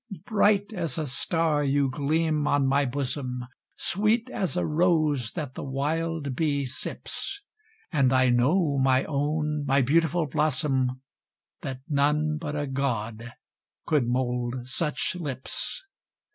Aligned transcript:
Bright 0.25 0.73
as 0.73 0.97
a 0.97 1.05
star 1.05 1.63
you 1.63 1.87
gleam 1.87 2.47
on 2.47 2.65
my 2.65 2.85
bosom, 2.85 3.45
Sweet 3.75 4.31
as 4.31 4.57
a 4.57 4.65
rose 4.65 5.29
that 5.33 5.53
the 5.53 5.61
wild 5.63 6.35
bee 6.35 6.65
sips; 6.65 7.39
And 7.91 8.11
I 8.11 8.31
know, 8.31 8.79
my 8.79 9.03
own, 9.03 9.63
my 9.63 9.83
beautiful 9.83 10.25
blossom, 10.25 11.01
That 11.61 11.81
none 11.87 12.39
but 12.41 12.55
a 12.55 12.65
God 12.65 13.31
could 13.85 14.07
mould 14.07 14.67
such 14.67 15.15
lips. 15.19 15.83